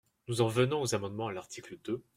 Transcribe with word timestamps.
Nous 0.27 0.41
en 0.41 0.47
venons 0.47 0.81
aux 0.81 0.95
amendements 0.95 1.27
à 1.27 1.31
l’article 1.31 1.77
deux. 1.85 2.03